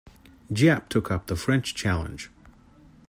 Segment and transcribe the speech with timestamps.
[0.51, 2.31] Giap took up the French challenge.